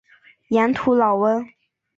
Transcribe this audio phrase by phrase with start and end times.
[0.47, 1.47] 盐土老翁。